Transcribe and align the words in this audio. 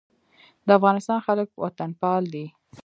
د 0.65 0.69
افغانستان 0.77 1.19
خلک 1.27 1.47
وطنپال 1.63 2.23
دي 2.33 2.45